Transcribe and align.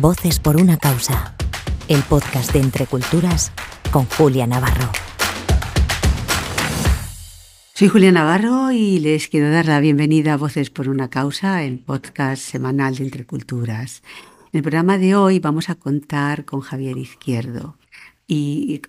Voces 0.00 0.40
por 0.40 0.60
una 0.60 0.76
causa. 0.76 1.34
El 1.88 2.02
podcast 2.02 2.52
de 2.52 2.58
Entre 2.58 2.84
Culturas 2.84 3.50
con 3.90 4.04
Julia 4.04 4.46
Navarro. 4.46 4.90
Soy 7.72 7.88
Julia 7.88 8.12
Navarro 8.12 8.72
y 8.72 8.98
les 8.98 9.28
quiero 9.28 9.50
dar 9.50 9.64
la 9.64 9.80
bienvenida 9.80 10.34
a 10.34 10.36
Voces 10.36 10.68
por 10.68 10.90
una 10.90 11.08
causa, 11.08 11.62
el 11.64 11.78
podcast 11.78 12.42
semanal 12.42 12.96
de 12.96 13.04
Entre 13.04 13.24
Culturas. 13.24 14.02
En 14.52 14.58
el 14.58 14.62
programa 14.62 14.98
de 14.98 15.16
hoy 15.16 15.38
vamos 15.38 15.70
a 15.70 15.76
contar 15.76 16.44
con 16.44 16.60
Javier 16.60 16.98
Izquierdo 16.98 17.78
y 18.28 18.82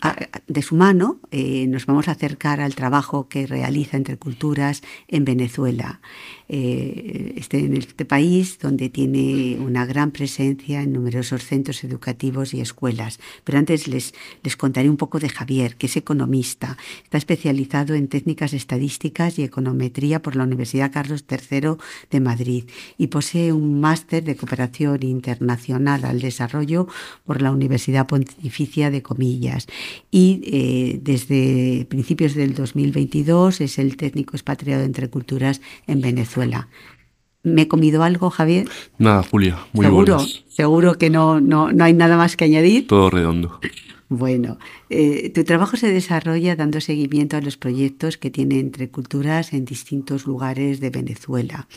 de 0.47 0.61
su 0.63 0.75
mano 0.75 1.19
eh, 1.29 1.67
nos 1.67 1.85
vamos 1.85 2.07
a 2.07 2.11
acercar 2.11 2.59
al 2.59 2.73
trabajo 2.73 3.29
que 3.29 3.45
realiza 3.45 3.95
Entre 3.95 4.17
Culturas 4.17 4.81
en 5.07 5.25
Venezuela. 5.25 6.01
Eh, 6.49 7.33
este, 7.35 7.59
en 7.59 7.75
este 7.75 8.05
país 8.05 8.57
donde 8.59 8.87
tiene 8.87 9.57
una 9.59 9.85
gran 9.85 10.11
presencia 10.11 10.81
en 10.81 10.93
numerosos 10.93 11.43
centros 11.43 11.83
educativos 11.83 12.53
y 12.53 12.61
escuelas. 12.61 13.19
Pero 13.43 13.57
antes 13.57 13.89
les, 13.89 14.13
les 14.43 14.55
contaré 14.55 14.89
un 14.89 14.95
poco 14.95 15.19
de 15.19 15.27
Javier, 15.27 15.75
que 15.75 15.87
es 15.87 15.97
economista. 15.97 16.77
Está 17.03 17.17
especializado 17.17 17.95
en 17.95 18.07
técnicas 18.07 18.53
estadísticas 18.53 19.37
y 19.39 19.43
econometría 19.43 20.21
por 20.21 20.37
la 20.37 20.45
Universidad 20.45 20.89
Carlos 20.89 21.25
III 21.29 21.75
de 22.11 22.19
Madrid 22.21 22.63
y 22.97 23.07
posee 23.07 23.51
un 23.51 23.81
máster 23.81 24.23
de 24.23 24.37
cooperación 24.37 25.03
internacional 25.03 26.05
al 26.05 26.21
desarrollo 26.21 26.87
por 27.25 27.41
la 27.41 27.51
Universidad 27.51 28.07
Pontificia 28.07 28.89
de 28.89 29.01
Comillas. 29.01 29.67
Y 30.11 30.41
eh, 30.45 30.99
desde 31.03 31.85
principios 31.89 32.35
del 32.35 32.53
2022 32.53 33.59
es 33.59 33.79
el 33.79 33.97
técnico 33.97 34.37
expatriado 34.37 34.83
entre 34.83 35.09
culturas 35.09 35.59
en 35.87 35.99
Venezuela. 35.99 36.36
¿Me 37.43 37.63
he 37.63 37.67
comido 37.67 38.03
algo, 38.03 38.29
Javier? 38.29 38.67
Nada, 38.97 39.23
Julia, 39.23 39.57
muy 39.73 39.85
¿Seguro? 39.85 40.19
Seguro 40.47 40.97
que 40.97 41.09
no, 41.09 41.39
no, 41.39 41.71
no 41.71 41.83
hay 41.83 41.93
nada 41.93 42.17
más 42.17 42.35
que 42.35 42.45
añadir. 42.45 42.87
Todo 42.87 43.09
redondo. 43.09 43.59
Bueno, 44.09 44.57
eh, 44.89 45.29
tu 45.31 45.43
trabajo 45.43 45.75
se 45.75 45.91
desarrolla 45.91 46.55
dando 46.55 46.79
seguimiento 46.79 47.35
a 47.35 47.41
los 47.41 47.57
proyectos 47.57 48.17
que 48.17 48.31
tiene 48.31 48.59
entre 48.59 48.89
culturas 48.89 49.53
en 49.53 49.65
distintos 49.65 50.25
lugares 50.25 50.79
de 50.79 50.89
Venezuela 50.89 51.67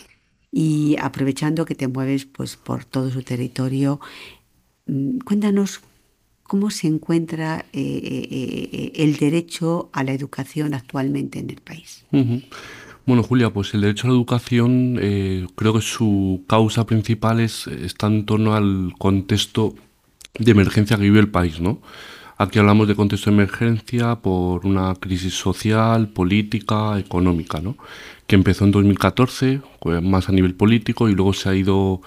y 0.52 0.96
aprovechando 1.00 1.64
que 1.64 1.74
te 1.74 1.88
mueves 1.88 2.26
pues, 2.26 2.56
por 2.56 2.84
todo 2.84 3.10
su 3.10 3.22
territorio, 3.22 4.00
mm, 4.86 5.18
cuéntanos 5.18 5.80
cómo 6.44 6.70
se 6.70 6.88
encuentra 6.88 7.64
eh, 7.72 8.28
eh, 8.32 8.92
el 8.96 9.16
derecho 9.16 9.88
a 9.92 10.02
la 10.02 10.12
educación 10.12 10.74
actualmente 10.74 11.38
en 11.38 11.50
el 11.50 11.60
país. 11.60 12.04
Bueno, 13.10 13.24
Julia, 13.24 13.50
pues 13.50 13.74
el 13.74 13.80
derecho 13.80 14.06
a 14.06 14.10
la 14.10 14.14
educación 14.14 14.96
eh, 15.02 15.44
creo 15.56 15.74
que 15.74 15.80
su 15.80 16.44
causa 16.46 16.86
principal 16.86 17.40
es, 17.40 17.66
está 17.66 18.06
en 18.06 18.24
torno 18.24 18.54
al 18.54 18.92
contexto 19.00 19.74
de 20.38 20.52
emergencia 20.52 20.96
que 20.96 21.02
vive 21.02 21.18
el 21.18 21.28
país, 21.28 21.58
¿no? 21.58 21.82
Aquí 22.38 22.60
hablamos 22.60 22.86
de 22.86 22.94
contexto 22.94 23.28
de 23.30 23.34
emergencia 23.34 24.14
por 24.14 24.64
una 24.64 24.94
crisis 24.94 25.34
social, 25.34 26.10
política, 26.10 27.00
económica, 27.00 27.60
¿no? 27.60 27.76
Que 28.28 28.36
empezó 28.36 28.64
en 28.64 28.70
2014, 28.70 29.60
pues, 29.80 30.00
más 30.00 30.28
a 30.28 30.32
nivel 30.32 30.54
político, 30.54 31.08
y 31.08 31.14
luego 31.16 31.32
se 31.32 31.48
ha 31.48 31.56
ido 31.56 32.02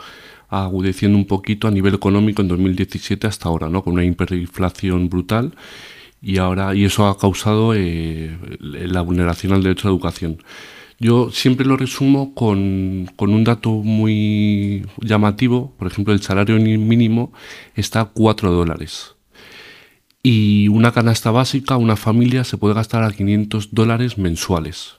agudeciendo 0.47 1.17
un 1.17 1.27
poquito 1.27 1.67
a 1.67 1.71
nivel 1.71 1.95
económico 1.95 2.41
en 2.41 2.47
2017 2.47 3.27
hasta 3.27 3.49
ahora, 3.49 3.67
¿no? 3.67 3.83
Con 3.83 3.95
una 3.95 4.05
hiperinflación 4.05 5.09
brutal 5.09 5.53
y 6.21 6.37
ahora 6.37 6.73
y 6.73 6.85
eso 6.85 7.07
ha 7.07 7.17
causado 7.17 7.73
eh, 7.75 8.37
la 8.61 9.01
vulneración 9.01 9.51
al 9.51 9.63
derecho 9.63 9.89
a 9.89 9.91
la 9.91 9.95
educación. 9.95 10.37
Yo 10.99 11.31
siempre 11.31 11.65
lo 11.65 11.77
resumo 11.77 12.33
con, 12.33 13.09
un 13.17 13.43
dato 13.43 13.71
muy 13.71 14.85
llamativo. 15.01 15.73
Por 15.77 15.87
ejemplo, 15.87 16.13
el 16.13 16.21
salario 16.21 16.57
mínimo 16.57 17.33
está 17.75 18.01
a 18.01 18.05
4 18.05 18.51
dólares. 18.51 19.15
Y 20.21 20.69
una 20.69 20.91
canasta 20.91 21.31
básica, 21.31 21.77
una 21.77 21.97
familia, 21.97 22.43
se 22.43 22.57
puede 22.57 22.75
gastar 22.75 23.03
a 23.03 23.11
500 23.11 23.73
dólares 23.73 24.17
mensuales. 24.17 24.95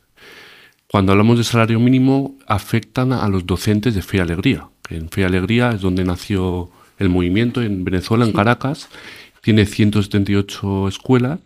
Cuando 0.87 1.13
hablamos 1.13 1.39
de 1.39 1.45
salario 1.45 1.81
mínimo, 1.81 2.37
afectan 2.47 3.13
a 3.13 3.27
los 3.29 3.47
docentes 3.47 3.95
de 3.95 4.03
Fe 4.03 4.19
y 4.19 4.21
Alegría. 4.21 4.69
En 4.91 5.09
Fe 5.09 5.23
y 5.23 5.25
Alegría 5.25 5.71
es 5.71 5.81
donde 5.81 6.05
nació 6.05 6.71
el 6.99 7.09
movimiento 7.09 7.63
en 7.63 7.85
Venezuela, 7.85 8.25
en 8.25 8.33
Caracas. 8.33 8.89
Tiene 9.41 9.67
178 9.67 10.89
escuelas 10.89 11.41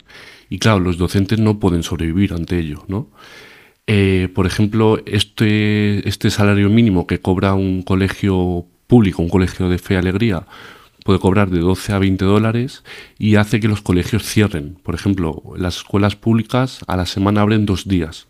y 0.51 0.59
claro, 0.59 0.81
los 0.81 0.99
docentes 0.99 1.39
no 1.39 1.59
pueden 1.59 1.83
sobrevivir 1.83 2.33
ante 2.33 2.59
ello, 2.59 2.85
¿no? 2.89 3.09
Eh, 3.91 4.29
por 4.35 4.47
ejemplo, 4.47 5.01
este, 5.07 6.07
este 6.07 6.29
salario 6.29 6.69
mínimo 6.69 7.07
que 7.07 7.21
cobra 7.21 7.55
un 7.55 7.83
colegio 7.83 8.67
público, 8.87 9.23
un 9.23 9.31
colegio 9.31 9.71
de 9.71 9.79
fe 9.79 9.95
y 9.95 9.97
alegría, 9.97 10.47
puede 11.05 11.21
cobrar 11.21 11.49
de 11.49 11.61
12 11.61 11.95
a 11.95 11.99
20 11.99 12.23
dólares 12.27 12.85
y 13.19 13.37
hace 13.37 13.61
que 13.61 13.69
los 13.69 13.81
colegios 13.81 14.25
cierren. 14.25 14.77
Por 14.83 14.95
ejemplo, 14.95 15.43
las 15.57 15.79
escuelas 15.79 16.17
públicas 16.17 16.81
a 16.87 16.99
la 16.99 17.07
semana 17.07 17.41
abren 17.41 17.65
dos 17.65 17.89
días, 17.89 18.29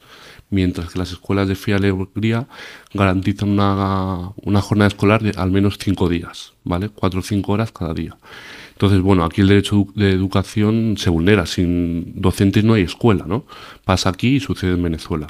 mientras 0.49 0.93
que 0.93 1.01
las 1.01 1.11
escuelas 1.11 1.49
de 1.49 1.57
fe 1.57 1.73
y 1.73 1.75
alegría 1.75 2.47
garantizan 2.95 3.49
una, 3.49 4.31
una 4.37 4.61
jornada 4.61 4.87
escolar 4.87 5.25
de 5.25 5.33
al 5.37 5.51
menos 5.51 5.77
cinco 5.77 6.09
días, 6.09 6.53
¿vale? 6.63 6.89
Cuatro 6.89 7.19
o 7.19 7.25
cinco 7.25 7.51
horas 7.51 7.73
cada 7.73 7.95
día. 7.95 8.17
Entonces, 8.79 9.01
bueno, 9.01 9.25
aquí 9.25 9.41
el 9.41 9.49
derecho 9.49 9.89
de 9.97 10.13
educación 10.13 10.95
se 10.99 11.11
vulnera. 11.11 11.47
Sin 11.47 12.13
docentes 12.15 12.63
no 12.63 12.75
hay 12.75 12.83
escuela, 12.83 13.25
¿no? 13.27 13.45
Pasa 13.85 14.09
aquí 14.09 14.37
y 14.37 14.41
sucede 14.41 14.75
en 14.75 14.85
Venezuela. 14.85 15.27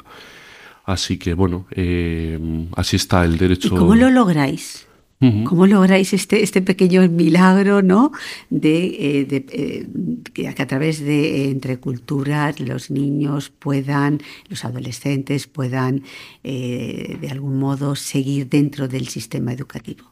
Así 0.85 1.17
que, 1.17 1.33
bueno, 1.33 1.65
eh, 1.71 2.37
así 2.75 2.97
está 2.97 3.25
el 3.25 3.39
derecho. 3.39 3.69
¿Y 3.69 3.71
cómo 3.71 3.95
lo 3.95 4.11
lográis? 4.11 4.85
¿Cómo 5.43 5.67
lográis 5.67 6.13
este, 6.13 6.43
este 6.43 6.61
pequeño 6.61 7.07
milagro, 7.09 7.81
¿no? 7.81 8.13
De, 8.49 8.85
eh, 8.85 9.27
eh, 9.51 9.87
que 10.33 10.47
a 10.47 10.67
través 10.67 11.01
de 11.01 11.49
entre 11.49 11.77
culturas 11.77 12.59
los 12.61 12.89
niños 12.89 13.49
puedan, 13.49 14.19
los 14.47 14.63
adolescentes 14.63 15.47
puedan 15.47 16.03
de 16.41 17.27
algún 17.29 17.59
modo 17.59 17.95
seguir 17.95 18.47
dentro 18.47 18.87
del 18.87 19.09
sistema 19.09 19.51
educativo? 19.51 20.05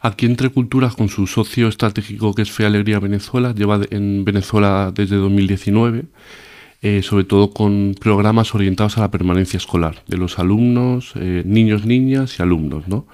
Aquí 0.00 0.26
entre 0.26 0.48
culturas, 0.48 0.96
con 0.96 1.08
su 1.08 1.26
socio 1.26 1.68
estratégico 1.68 2.34
que 2.34 2.42
es 2.42 2.50
Fe 2.50 2.64
Alegría 2.64 2.98
Venezuela, 2.98 3.54
lleva 3.54 3.80
en 3.90 4.24
Venezuela 4.24 4.92
desde 4.94 5.16
2019. 5.16 6.06
Eh, 6.80 7.02
sobre 7.02 7.24
todo 7.24 7.50
con 7.50 7.96
programas 7.98 8.54
orientados 8.54 8.98
a 8.98 9.00
la 9.00 9.10
permanencia 9.10 9.56
escolar 9.56 10.04
de 10.06 10.16
los 10.16 10.38
alumnos, 10.38 11.12
eh, 11.16 11.42
niños, 11.44 11.84
niñas 11.84 12.38
y 12.38 12.42
alumnos. 12.42 12.86
¿no? 12.86 13.06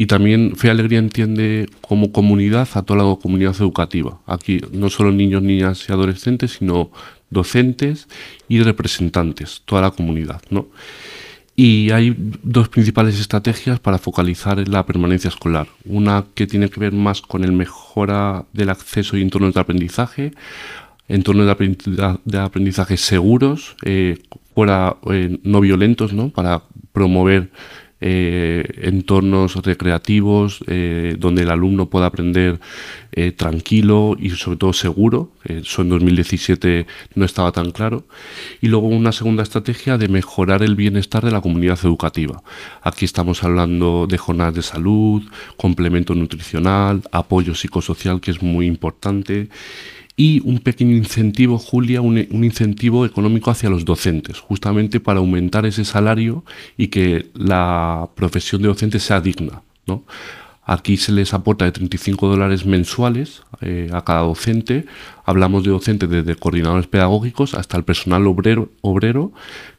Y 0.00 0.06
también 0.06 0.54
Fe 0.54 0.70
Alegría 0.70 1.00
entiende 1.00 1.68
como 1.80 2.12
comunidad 2.12 2.68
a 2.74 2.82
toda 2.82 3.02
la 3.02 3.16
comunidad 3.16 3.56
educativa. 3.58 4.20
Aquí 4.26 4.60
no 4.72 4.90
solo 4.90 5.10
niños, 5.10 5.42
niñas 5.42 5.84
y 5.88 5.92
adolescentes, 5.92 6.52
sino 6.52 6.92
docentes 7.30 8.06
y 8.48 8.62
representantes, 8.62 9.62
toda 9.64 9.82
la 9.82 9.90
comunidad. 9.90 10.40
¿no? 10.50 10.68
Y 11.56 11.90
hay 11.90 12.14
dos 12.16 12.68
principales 12.68 13.18
estrategias 13.18 13.80
para 13.80 13.98
focalizar 13.98 14.68
la 14.68 14.86
permanencia 14.86 15.26
escolar. 15.26 15.66
Una 15.84 16.26
que 16.36 16.46
tiene 16.46 16.70
que 16.70 16.78
ver 16.78 16.92
más 16.92 17.20
con 17.20 17.42
el 17.42 17.50
mejora 17.50 18.46
del 18.52 18.70
acceso 18.70 19.16
y 19.16 19.22
entornos 19.22 19.54
de 19.54 19.60
aprendizaje, 19.60 20.30
entornos 21.08 21.56
de 22.24 22.38
aprendizaje 22.38 22.96
seguros, 22.96 23.74
eh, 23.84 24.18
fuera 24.54 24.96
eh, 25.10 25.40
no 25.42 25.60
violentos, 25.60 26.12
¿no? 26.12 26.28
para 26.28 26.62
promover 26.92 27.50
eh, 28.00 28.64
entornos 28.82 29.56
recreativos 29.56 30.60
eh, 30.68 31.16
donde 31.18 31.42
el 31.42 31.50
alumno 31.50 31.90
pueda 31.90 32.06
aprender 32.06 32.60
eh, 33.10 33.32
tranquilo 33.32 34.16
y 34.18 34.30
sobre 34.30 34.56
todo 34.56 34.72
seguro. 34.72 35.32
Eso 35.44 35.82
en 35.82 35.88
2017 35.88 36.86
no 37.16 37.24
estaba 37.24 37.50
tan 37.50 37.72
claro. 37.72 38.04
Y 38.60 38.68
luego 38.68 38.86
una 38.86 39.10
segunda 39.12 39.42
estrategia 39.42 39.98
de 39.98 40.08
mejorar 40.08 40.62
el 40.62 40.76
bienestar 40.76 41.24
de 41.24 41.32
la 41.32 41.40
comunidad 41.40 41.78
educativa. 41.82 42.42
Aquí 42.82 43.04
estamos 43.04 43.42
hablando 43.42 44.06
de 44.06 44.18
jornadas 44.18 44.54
de 44.54 44.62
salud, 44.62 45.22
complemento 45.56 46.14
nutricional, 46.14 47.02
apoyo 47.10 47.54
psicosocial 47.54 48.20
que 48.20 48.30
es 48.30 48.42
muy 48.42 48.66
importante 48.66 49.48
y 50.18 50.42
un 50.44 50.58
pequeño 50.58 50.96
incentivo, 50.96 51.58
Julia, 51.58 52.00
un, 52.00 52.18
incentivo 52.18 53.06
económico 53.06 53.52
hacia 53.52 53.70
los 53.70 53.84
docentes, 53.84 54.40
justamente 54.40 54.98
para 54.98 55.20
aumentar 55.20 55.64
ese 55.64 55.84
salario 55.84 56.44
y 56.76 56.88
que 56.88 57.30
la 57.34 58.10
profesión 58.16 58.60
de 58.60 58.66
docente 58.66 58.98
sea 58.98 59.20
digna. 59.20 59.62
¿no? 59.86 60.02
Aquí 60.64 60.96
se 60.96 61.12
les 61.12 61.32
aporta 61.34 61.66
de 61.66 61.70
35 61.70 62.26
dólares 62.26 62.66
mensuales 62.66 63.42
eh, 63.60 63.90
a 63.92 64.02
cada 64.02 64.22
docente. 64.22 64.86
Hablamos 65.24 65.62
de 65.62 65.70
docentes 65.70 66.10
desde 66.10 66.34
coordinadores 66.34 66.88
pedagógicos 66.88 67.54
hasta 67.54 67.76
el 67.76 67.84
personal 67.84 68.26
obrero, 68.26 68.72
obrero 68.80 69.30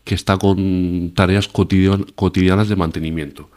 que 0.05 0.15
está 0.15 0.37
con 0.37 1.11
tareas 1.15 1.49
cotidianas 1.49 2.69
de 2.69 2.77
mantenimiento. 2.77 3.49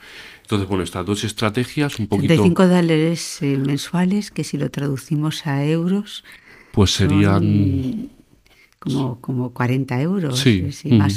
Entonces, 0.43 0.69
bueno, 0.69 0.83
estas 0.83 1.07
dos 1.07 1.23
estrategias 1.23 1.99
un 2.01 2.09
poquito... 2.09 2.35
35 2.35 2.67
dólares 2.67 3.39
eh, 3.41 3.57
mensuales, 3.57 4.33
que 4.33 4.43
si 4.43 4.59
lo 4.59 4.69
traducimos 4.71 5.47
a 5.47 5.65
euros, 5.65 6.25
pues 6.73 6.93
serían... 6.93 8.11
como, 8.79 9.21
como 9.21 9.53
40 9.53 10.01
euros. 10.01 10.39
Sí, 10.39 10.69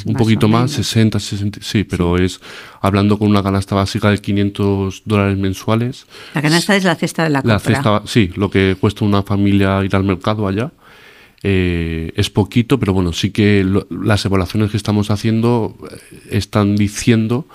un 0.06 0.14
poquito 0.16 0.48
más, 0.48 0.72
60, 0.72 1.20
60, 1.20 1.60
sí, 1.62 1.84
pero 1.84 2.18
es 2.18 2.40
hablando 2.82 3.18
con 3.18 3.30
una 3.30 3.42
canasta 3.42 3.76
básica 3.76 4.10
de 4.12 4.20
500 4.20 5.04
dólares 5.06 5.38
mensuales. 5.38 6.06
La 6.34 6.42
canasta 6.42 6.76
es 6.76 6.84
la 6.84 6.96
cesta 6.96 7.24
de 7.24 7.30
la 7.30 7.42
compra. 7.42 7.54
La 7.56 7.60
cesta, 7.60 8.04
sí, 8.06 8.32
lo 8.36 8.50
que 8.50 8.76
cuesta 8.80 9.06
una 9.06 9.24
familia 9.24 9.84
ir 9.84 9.96
al 9.96 10.04
mercado 10.04 10.48
allá. 10.48 10.72
Eh, 11.48 12.12
es 12.16 12.32
poquito, 12.32 12.80
pero 12.80 12.94
bueno, 12.94 13.14
sí 13.14 13.30
que 13.30 13.64
las 13.90 14.26
evaluaciones 14.26 14.72
que 14.72 14.78
estamos 14.78 15.12
haciendo 15.12 15.78
eh, 15.92 15.98
están 16.32 16.76
diciendo 16.76 17.46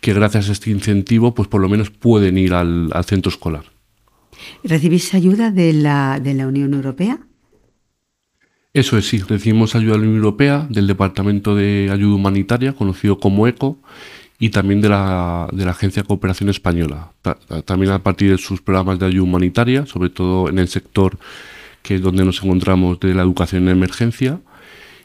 que 0.00 0.14
gracias 0.14 0.48
a 0.48 0.52
este 0.52 0.70
incentivo, 0.70 1.34
pues 1.34 1.48
por 1.48 1.60
lo 1.60 1.68
menos 1.68 1.90
pueden 1.90 2.38
ir 2.38 2.54
al, 2.54 2.90
al 2.92 3.04
centro 3.04 3.30
escolar. 3.30 3.64
¿Recibís 4.64 5.14
ayuda 5.14 5.50
de 5.50 5.72
la, 5.72 6.20
de 6.20 6.34
la 6.34 6.46
Unión 6.46 6.74
Europea? 6.74 7.18
Eso 8.74 8.96
es, 8.96 9.06
sí, 9.06 9.18
recibimos 9.18 9.74
ayuda 9.74 9.92
de 9.92 9.98
la 9.98 10.04
Unión 10.04 10.16
Europea, 10.16 10.66
del 10.70 10.86
Departamento 10.86 11.54
de 11.54 11.90
Ayuda 11.92 12.14
Humanitaria, 12.14 12.72
conocido 12.72 13.20
como 13.20 13.46
ECO, 13.46 13.78
y 14.38 14.48
también 14.48 14.80
de 14.80 14.88
la, 14.88 15.46
de 15.52 15.64
la 15.64 15.72
Agencia 15.72 16.02
de 16.02 16.08
Cooperación 16.08 16.48
Española. 16.48 17.12
También 17.64 17.92
a 17.92 18.02
partir 18.02 18.30
de 18.30 18.38
sus 18.38 18.62
programas 18.62 18.98
de 18.98 19.06
ayuda 19.06 19.24
humanitaria, 19.24 19.86
sobre 19.86 20.10
todo 20.10 20.48
en 20.48 20.58
el 20.58 20.68
sector 20.68 21.18
que 21.82 21.96
es 21.96 22.02
donde 22.02 22.24
nos 22.24 22.42
encontramos 22.42 22.98
de 23.00 23.14
la 23.14 23.22
educación 23.22 23.64
en 23.64 23.70
emergencia. 23.70 24.40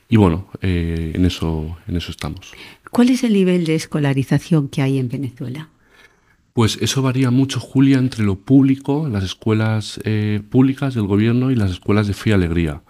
Y 0.09 0.17
bueno, 0.17 0.47
eh, 0.61 1.11
en, 1.15 1.25
eso, 1.25 1.77
en 1.87 1.97
eso 1.97 2.11
estamos. 2.11 2.53
¿Cuál 2.91 3.09
es 3.09 3.23
el 3.23 3.33
nivel 3.33 3.65
de 3.65 3.75
escolarización 3.75 4.69
que 4.69 4.81
hay 4.81 4.97
en 4.97 5.09
Venezuela? 5.09 5.69
Pues 6.53 6.77
eso 6.81 7.01
varía 7.01 7.29
mucho, 7.29 7.59
Julia, 7.59 7.97
entre 7.97 8.23
lo 8.23 8.35
público, 8.35 9.09
las 9.11 9.23
escuelas 9.23 9.99
eh, 10.03 10.41
públicas 10.49 10.95
del 10.95 11.05
gobierno 11.05 11.51
y 11.51 11.55
las 11.55 11.71
escuelas 11.71 12.07
de 12.07 12.13
fe 12.13 12.31
y 12.31 12.33
alegría. 12.33 12.81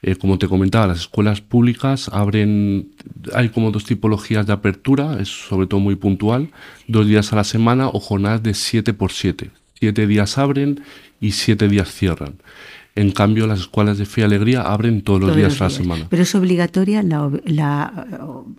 Eh, 0.00 0.14
como 0.14 0.38
te 0.38 0.46
comentaba, 0.46 0.86
las 0.86 1.00
escuelas 1.00 1.40
públicas 1.40 2.08
abren, 2.12 2.92
hay 3.34 3.48
como 3.48 3.72
dos 3.72 3.84
tipologías 3.84 4.46
de 4.46 4.52
apertura, 4.52 5.18
es 5.20 5.28
sobre 5.28 5.66
todo 5.66 5.80
muy 5.80 5.96
puntual, 5.96 6.50
dos 6.86 7.06
días 7.06 7.32
a 7.32 7.36
la 7.36 7.44
semana 7.44 7.88
o 7.88 7.98
jornadas 7.98 8.42
de 8.42 8.54
7 8.54 8.94
por 8.94 9.10
7. 9.10 9.50
Siete 9.74 10.06
días 10.06 10.38
abren 10.38 10.80
y 11.20 11.32
siete 11.32 11.68
días 11.68 11.92
cierran. 11.92 12.34
En 12.94 13.12
cambio, 13.12 13.46
las 13.46 13.60
escuelas 13.60 13.96
de 13.98 14.06
fe 14.06 14.22
y 14.22 14.24
alegría 14.24 14.62
abren 14.62 15.02
todos 15.02 15.20
los 15.20 15.36
días 15.36 15.54
de 15.54 15.60
la 15.60 15.70
semana. 15.70 16.06
Pero 16.10 16.24
es 16.24 16.34
obligatoria 16.34 17.02
la, 17.02 17.30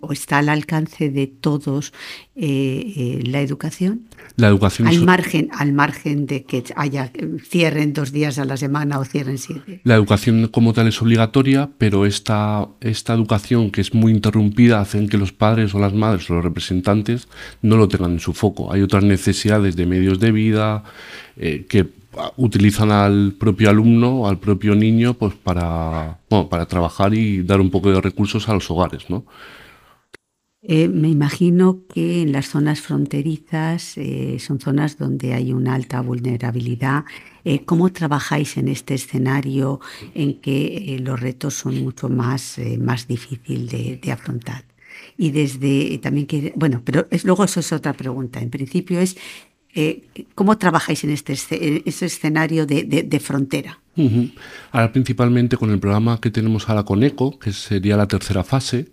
o 0.00 0.12
está 0.12 0.38
al 0.38 0.48
alcance 0.48 1.10
de 1.10 1.26
todos 1.26 1.92
eh, 2.36 2.92
eh, 2.96 3.22
la 3.26 3.42
educación. 3.42 4.08
La 4.36 4.48
educación 4.48 4.88
al 4.88 5.04
margen, 5.04 5.50
al 5.52 5.74
margen 5.74 6.24
de 6.24 6.44
que 6.44 6.64
haya 6.74 7.12
cierren 7.42 7.92
dos 7.92 8.12
días 8.12 8.38
a 8.38 8.46
la 8.46 8.56
semana 8.56 8.98
o 8.98 9.04
cierren 9.04 9.36
siete. 9.36 9.82
La 9.84 9.94
educación 9.94 10.48
como 10.48 10.72
tal 10.72 10.88
es 10.88 11.02
obligatoria, 11.02 11.68
pero 11.76 12.06
esta, 12.06 12.66
esta 12.80 13.12
educación 13.12 13.70
que 13.70 13.82
es 13.82 13.92
muy 13.92 14.10
interrumpida 14.10 14.80
hace 14.80 15.06
que 15.08 15.18
los 15.18 15.32
padres 15.32 15.74
o 15.74 15.78
las 15.78 15.92
madres 15.92 16.30
o 16.30 16.34
los 16.34 16.44
representantes 16.44 17.28
no 17.60 17.76
lo 17.76 17.88
tengan 17.88 18.12
en 18.12 18.20
su 18.20 18.32
foco. 18.32 18.72
Hay 18.72 18.80
otras 18.80 19.04
necesidades 19.04 19.76
de 19.76 19.84
medios 19.84 20.18
de 20.18 20.32
vida 20.32 20.84
eh, 21.36 21.66
que 21.68 21.99
utilizan 22.36 22.90
al 22.90 23.34
propio 23.38 23.70
alumno, 23.70 24.26
al 24.26 24.38
propio 24.38 24.74
niño, 24.74 25.14
pues 25.14 25.34
para, 25.34 26.18
para 26.28 26.66
trabajar 26.66 27.14
y 27.14 27.42
dar 27.42 27.60
un 27.60 27.70
poco 27.70 27.90
de 27.90 28.00
recursos 28.00 28.48
a 28.48 28.54
los 28.54 28.70
hogares, 28.70 29.08
¿no? 29.08 29.24
Eh, 30.62 30.88
me 30.88 31.08
imagino 31.08 31.86
que 31.86 32.20
en 32.20 32.32
las 32.32 32.48
zonas 32.48 32.82
fronterizas 32.82 33.96
eh, 33.96 34.36
son 34.38 34.60
zonas 34.60 34.98
donde 34.98 35.32
hay 35.32 35.54
una 35.54 35.74
alta 35.74 36.02
vulnerabilidad. 36.02 37.04
Eh, 37.44 37.64
¿Cómo 37.64 37.90
trabajáis 37.92 38.58
en 38.58 38.68
este 38.68 38.92
escenario 38.94 39.80
en 40.14 40.38
que 40.40 40.98
los 41.02 41.18
retos 41.18 41.54
son 41.54 41.82
mucho 41.82 42.10
más, 42.10 42.60
más 42.78 43.08
difíciles 43.08 44.00
de, 44.02 44.12
afrontar? 44.12 44.64
Y 45.16 45.30
desde 45.30 45.96
también 45.98 46.26
bueno, 46.56 46.82
pero 46.84 47.06
es, 47.10 47.24
luego 47.24 47.44
eso 47.44 47.60
es 47.60 47.72
otra 47.72 47.94
pregunta. 47.94 48.40
En 48.40 48.50
principio 48.50 49.00
es 49.00 49.16
eh, 49.74 50.02
¿Cómo 50.34 50.58
trabajáis 50.58 51.04
en 51.04 51.10
este, 51.10 51.32
este 51.32 52.06
escenario 52.06 52.66
de, 52.66 53.20
frontera? 53.20 53.78
Ahora 54.72 54.92
principalmente 54.92 55.56
con 55.56 55.70
el 55.70 55.78
programa 55.78 56.20
que 56.20 56.30
tenemos 56.30 56.68
ahora 56.68 56.84
con 56.84 57.02
ECO, 57.02 57.38
que 57.38 57.52
sería 57.52 57.96
la 57.96 58.08
tercera 58.08 58.42
fase, 58.42 58.88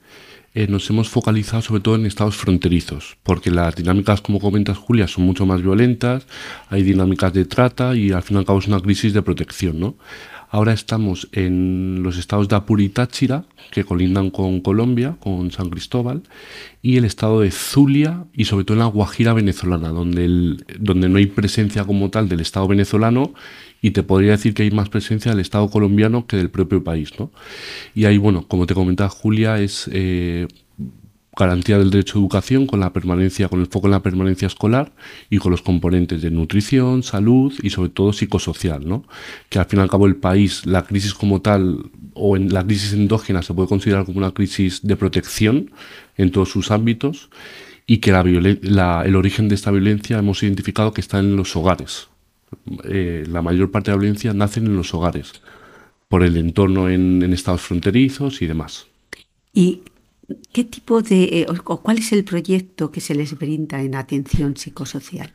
eh, 0.58 0.66
nos 0.68 0.90
hemos 0.90 1.08
focalizado 1.08 1.62
sobre 1.62 1.82
todo 1.82 1.94
en 1.94 2.08
estados 2.08 2.36
fronterizos, 2.36 3.18
porque 3.22 3.52
las 3.52 3.76
dinámicas, 3.76 4.22
como 4.22 4.40
comentas 4.40 4.76
Julia, 4.76 5.08
son 5.08 5.24
mucho 5.24 5.46
más 5.46 5.62
violentas, 5.62 6.26
hay 6.70 6.82
dinámicas 6.82 7.32
de 7.32 7.46
trata 7.46 7.96
y 7.96 8.12
al 8.12 8.24
fin 8.24 8.38
y 8.38 8.40
al 8.40 8.46
cabo 8.46 8.58
es 8.58 8.68
una 8.68 8.80
crisis 8.80 9.14
de 9.14 9.22
protección. 9.22 9.80
¿no? 9.80 9.98
Ahora 10.50 10.74
estamos 10.74 11.30
en 11.32 12.02
los 12.02 12.18
estados 12.18 12.48
de 12.48 12.56
Apure 12.56 12.84
y 12.84 12.90
Táchira, 12.90 13.46
que 13.70 13.84
colindan 13.84 14.32
con 14.32 14.62
Colombia, 14.62 15.18
con 15.20 15.52
San 15.52 15.70
Cristóbal, 15.70 16.24
y 16.82 16.98
el 16.98 17.06
estado 17.06 17.42
de 17.42 17.52
Zulia 17.52 18.26
y 18.34 18.46
sobre 18.46 18.66
todo 18.66 18.78
en 18.78 18.80
la 18.80 18.86
Guajira 18.88 19.34
venezolana, 19.34 19.90
donde, 19.90 20.58
donde 20.80 21.08
no 21.08 21.20
hay 21.20 21.28
presencia 21.28 21.84
como 21.84 22.10
tal 22.10 22.30
del 22.30 22.40
estado 22.40 22.68
venezolano 22.68 23.36
y 23.82 23.92
te 23.92 24.04
podría 24.04 24.32
decir 24.32 24.54
que 24.54 24.64
hay 24.64 24.72
más 24.72 24.90
presencia 24.90 25.32
del 25.32 25.40
estado 25.40 25.70
colombiano 25.70 26.28
que 26.28 26.38
del 26.38 26.50
propio 26.50 26.84
país. 26.84 27.12
¿no? 27.20 27.32
Y 27.96 28.06
ahí, 28.06 28.18
bueno, 28.18 28.48
como 28.48 28.66
te 28.66 28.74
comentaba 28.74 29.10
Julia, 29.10 29.60
es... 29.60 29.90
Eh, 29.92 30.48
garantía 31.38 31.78
del 31.78 31.92
derecho 31.92 32.18
a 32.18 32.22
educación 32.22 32.66
con 32.66 32.80
la 32.80 32.92
permanencia, 32.92 33.48
con 33.48 33.60
el 33.60 33.68
foco 33.68 33.88
en 33.88 33.92
la 33.92 34.02
permanencia 34.02 34.48
escolar 34.48 34.92
y 35.30 35.38
con 35.38 35.52
los 35.52 35.62
componentes 35.62 36.22
de 36.22 36.32
nutrición, 36.32 37.04
salud 37.04 37.54
y 37.62 37.70
sobre 37.70 37.90
todo 37.90 38.12
psicosocial, 38.12 38.88
¿no? 38.88 39.06
Que 39.50 39.60
al 39.60 39.66
fin 39.66 39.80
y 39.80 39.84
al 39.84 39.90
cabo 39.90 40.08
el 40.08 40.16
país, 40.16 40.66
la 40.66 40.84
crisis 40.84 41.14
como 41.14 41.42
tal 41.42 41.92
o 42.14 42.36
en 42.36 42.52
la 42.52 42.66
crisis 42.66 42.94
endógena 42.94 43.44
se 43.44 43.54
puede 43.54 43.70
considerar 43.70 44.06
como 44.06 44.18
una 44.18 44.32
crisis 44.32 44.82
de 44.82 44.96
protección 44.96 45.72
en 46.18 46.32
todos 46.32 46.50
sus 46.50 46.72
ámbitos 46.72 47.30
y 47.86 48.00
que 48.00 48.10
el 48.10 49.16
origen 49.16 49.48
de 49.48 49.56
esta 49.56 49.72
violencia 49.72 50.18
hemos 50.18 50.42
identificado 50.44 50.92
que 50.92 51.02
está 51.02 51.20
en 51.20 51.36
los 51.36 51.56
hogares. 51.56 52.10
Eh, 52.84 53.26
la 53.30 53.42
mayor 53.42 53.72
parte 53.72 53.92
de 53.92 53.98
la 53.98 54.02
violencia 54.02 54.34
nace 54.34 54.60
en 54.60 54.76
los 54.76 54.94
hogares 54.94 55.42
por 56.08 56.24
el 56.24 56.38
entorno 56.38 56.90
en, 56.90 57.22
en 57.22 57.34
estados 57.34 57.62
fronterizos 57.62 58.42
y 58.42 58.48
demás. 58.48 58.88
Y 59.54 59.82
¿Qué 60.52 60.66
tipo 60.66 61.02
de, 61.02 61.24
eh, 61.24 61.46
o 61.50 61.78
cuál 61.82 62.00
es 62.00 62.12
el 62.12 62.24
proyecto 62.24 62.92
que 62.92 63.00
se 63.00 63.16
les 63.16 63.38
brinda 63.38 63.82
en 63.82 63.96
atención 63.96 64.58
psicosocial? 64.58 65.32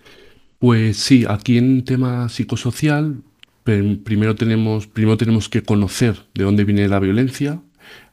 Pues 0.59 0.99
sí, 0.99 1.25
aquí 1.27 1.57
en 1.57 1.85
tema 1.85 2.29
psicosocial, 2.29 3.23
primero 3.65 4.35
tenemos, 4.35 4.87
primero 4.87 5.17
tenemos 5.17 5.49
que 5.49 5.63
conocer 5.63 6.27
de 6.35 6.45
dónde 6.45 6.65
viene 6.65 6.89
la 6.89 7.01
violencia. 7.01 7.61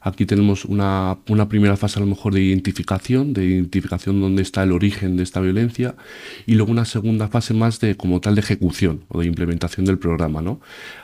Aquí 0.00 0.24
tenemos 0.24 0.64
una, 0.64 1.18
una, 1.28 1.48
primera 1.48 1.76
fase 1.76 1.98
a 1.98 2.00
lo 2.00 2.06
mejor 2.06 2.32
de 2.32 2.42
identificación, 2.42 3.34
de 3.34 3.44
identificación 3.44 4.16
de 4.16 4.22
dónde 4.22 4.42
está 4.42 4.62
el 4.62 4.72
origen 4.72 5.16
de 5.16 5.22
esta 5.22 5.40
violencia, 5.40 5.94
y 6.46 6.54
luego 6.54 6.72
una 6.72 6.86
segunda 6.86 7.28
fase 7.28 7.52
más 7.52 7.80
de 7.80 7.96
como 7.96 8.20
tal 8.20 8.34
de 8.34 8.40
ejecución 8.40 9.04
o 9.08 9.20
de 9.20 9.26
implementación 9.26 9.84
del 9.84 9.98
programa. 9.98 10.40
¿no? 10.40 10.60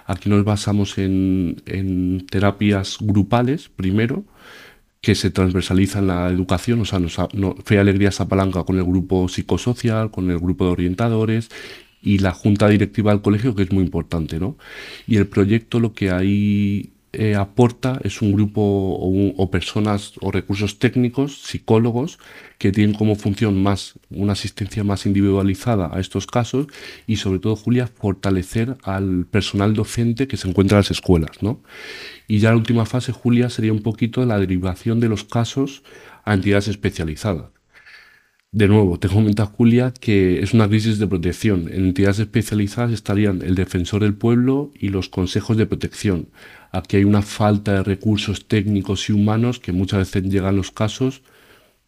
Aquí 0.06 0.30
nos 0.30 0.44
basamos 0.44 0.96
en, 0.96 1.62
en 1.66 2.26
terapias 2.26 2.96
grupales 3.00 3.68
primero, 3.68 4.24
que 5.02 5.14
se 5.14 5.30
transversaliza 5.30 6.00
en 6.00 6.08
la 6.08 6.28
educación, 6.30 6.80
o 6.80 6.84
sea, 6.84 6.98
nos, 6.98 7.16
no, 7.34 7.54
Fe 7.64 7.76
y 7.76 7.78
Alegría 7.78 8.10
se 8.10 8.22
apalanca 8.22 8.64
con 8.64 8.76
el 8.76 8.84
grupo 8.84 9.28
psicosocial, 9.28 10.10
con 10.10 10.30
el 10.30 10.38
grupo 10.38 10.64
de 10.64 10.72
orientadores 10.72 11.48
y 12.02 12.18
la 12.18 12.32
junta 12.32 12.68
directiva 12.68 13.12
del 13.12 13.20
colegio, 13.20 13.54
que 13.54 13.62
es 13.62 13.72
muy 13.72 13.84
importante, 13.84 14.40
¿no? 14.40 14.56
Y 15.06 15.16
el 15.16 15.26
proyecto 15.28 15.80
lo 15.80 15.92
que 15.92 16.10
hay 16.10 16.95
eh, 17.18 17.34
aporta 17.34 17.98
es 18.04 18.20
un 18.20 18.32
grupo 18.32 18.60
o, 18.62 19.50
personas 19.50 20.12
o 20.20 20.30
recursos 20.30 20.78
técnicos, 20.78 21.42
psicólogos, 21.42 22.18
que 22.58 22.72
tienen 22.72 22.94
como 22.94 23.16
función 23.16 23.62
más 23.62 23.94
una 24.10 24.34
asistencia 24.34 24.84
más 24.84 25.06
individualizada 25.06 25.90
a 25.92 26.00
estos 26.00 26.26
casos 26.26 26.66
y 27.06 27.16
sobre 27.16 27.38
todo, 27.38 27.56
Julia, 27.56 27.86
fortalecer 27.86 28.76
al 28.82 29.26
personal 29.26 29.74
docente 29.74 30.28
que 30.28 30.36
se 30.36 30.48
encuentra 30.48 30.76
en 30.76 30.80
las 30.80 30.90
escuelas. 30.90 31.42
¿no? 31.42 31.62
Y 32.28 32.38
ya 32.38 32.50
la 32.50 32.56
última 32.56 32.84
fase, 32.84 33.12
Julia, 33.12 33.50
sería 33.50 33.72
un 33.72 33.82
poquito 33.82 34.24
la 34.26 34.38
derivación 34.38 35.00
de 35.00 35.08
los 35.08 35.24
casos 35.24 35.82
a 36.24 36.34
entidades 36.34 36.68
especializadas. 36.68 37.56
De 38.56 38.68
nuevo, 38.68 38.98
te 38.98 39.08
comenta 39.08 39.44
Julia 39.44 39.92
que 40.00 40.40
es 40.42 40.54
una 40.54 40.66
crisis 40.66 40.98
de 40.98 41.06
protección. 41.06 41.68
En 41.70 41.84
entidades 41.84 42.20
especializadas 42.20 42.90
estarían 42.92 43.42
el 43.42 43.54
defensor 43.54 44.00
del 44.00 44.14
pueblo 44.14 44.72
y 44.74 44.88
los 44.88 45.10
consejos 45.10 45.58
de 45.58 45.66
protección. 45.66 46.28
Aquí 46.76 46.98
hay 46.98 47.04
una 47.04 47.22
falta 47.22 47.74
de 47.74 47.82
recursos 47.82 48.46
técnicos 48.46 49.08
y 49.08 49.12
humanos 49.12 49.60
que 49.60 49.72
muchas 49.72 50.00
veces 50.00 50.30
llegan 50.30 50.56
los 50.56 50.70
casos 50.70 51.22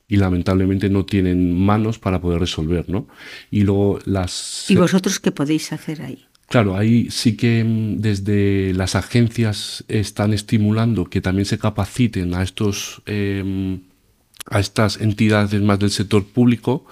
y 0.08 0.16
lamentablemente 0.16 0.88
no 0.88 1.04
tienen 1.04 1.54
manos 1.54 1.98
para 1.98 2.20
poder 2.20 2.40
resolver, 2.40 2.88
¿no? 2.88 3.06
Y 3.50 3.62
luego 3.62 3.98
las... 4.06 4.64
¿Y 4.70 4.76
vosotros 4.76 5.20
qué 5.20 5.32
podéis 5.32 5.72
hacer 5.72 6.00
ahí? 6.00 6.24
Claro, 6.48 6.76
ahí 6.76 7.10
sí 7.10 7.36
que 7.36 7.62
mm, 7.62 8.00
desde 8.00 8.72
las 8.72 8.94
agencias 8.94 9.84
están 9.88 10.32
estimulando 10.32 11.04
que 11.04 11.20
también 11.20 11.44
se 11.44 11.58
capaciten 11.58 12.34
a 12.34 12.42
estos 12.42 13.02
em, 13.04 13.80
a 14.50 14.60
estas 14.60 14.98
entidades 15.00 15.60
más 15.60 15.78
del 15.78 15.90
sector 15.90 16.24
público 16.24 16.86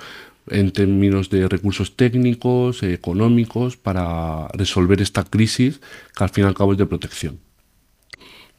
en 0.49 0.73
términos 0.73 1.31
de 1.31 1.49
recursos 1.49 1.97
técnicos, 1.97 2.83
económicos, 2.83 3.77
para 3.77 4.49
resolver 4.49 5.01
esta 5.01 5.25
crisis 5.25 5.81
que 6.15 6.25
al 6.25 6.31
fin 6.31 6.45
y 6.45 6.47
al 6.47 6.55
cabo 6.55 6.73
es 6.73 6.79
de 6.79 6.87
protección. 6.87 7.46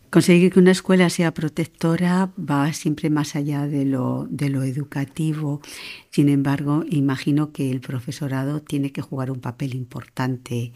Conseguir 0.10 0.54
que 0.54 0.60
una 0.60 0.72
escuela 0.72 1.10
sea 1.10 1.34
protectora 1.34 2.32
va 2.38 2.72
siempre 2.72 3.10
más 3.10 3.36
allá 3.36 3.68
de 3.68 3.86
lo, 3.86 4.28
educativo. 4.64 5.62
Sin 6.12 6.30
embargo, 6.30 6.86
imagino 6.90 7.52
que 7.52 7.72
el 7.72 7.82
profesorado 7.82 8.62
tiene 8.62 8.92
que 8.92 9.02
jugar 9.02 9.32
un 9.32 9.40
papel 9.40 9.76
importante 9.76 10.72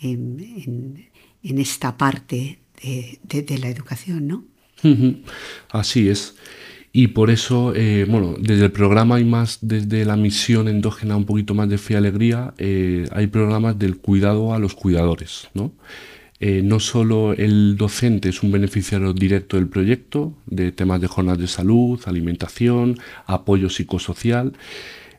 en, 0.00 1.08
esta 1.42 1.96
parte 1.96 2.60
de, 2.82 3.58
la 3.58 3.68
educación, 3.68 4.28
¿no? 4.28 4.44
Así 5.70 6.08
es. 6.08 6.36
Y 6.92 7.08
por 7.08 7.28
eso, 7.28 7.74
eh, 7.74 8.06
bueno, 8.08 8.36
desde 8.38 8.64
el 8.66 8.72
programa 8.72 9.16
hay 9.16 9.24
más, 9.24 9.58
desde 9.60 10.04
la 10.04 10.16
misión 10.16 10.66
endógena 10.66 11.16
un 11.16 11.26
poquito 11.26 11.54
más 11.54 11.68
de 11.68 11.76
fe 11.76 11.92
y 11.92 11.96
alegría, 11.96 12.54
eh, 12.56 13.06
hay 13.12 13.26
programas 13.26 13.78
del 13.78 13.98
cuidado 13.98 14.54
a 14.54 14.58
los 14.58 14.74
cuidadores, 14.74 15.48
¿no? 15.52 15.72
Eh, 16.38 16.60
no 16.62 16.80
solo 16.80 17.32
el 17.32 17.76
docente 17.78 18.28
es 18.28 18.42
un 18.42 18.52
beneficiario 18.52 19.14
directo 19.14 19.56
del 19.56 19.68
proyecto, 19.68 20.34
de 20.44 20.70
temas 20.70 21.00
de 21.00 21.06
jornadas 21.06 21.40
de 21.40 21.46
salud, 21.46 22.00
alimentación, 22.04 22.98
apoyo 23.26 23.70
psicosocial 23.70 24.52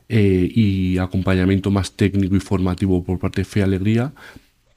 eh, 0.08 0.48
y 0.54 0.98
acompañamiento 0.98 1.70
más 1.70 1.92
técnico 1.92 2.36
y 2.36 2.40
formativo 2.40 3.02
por 3.02 3.18
parte 3.18 3.40
de 3.40 3.44
Fe 3.46 3.62
Alegría, 3.62 4.12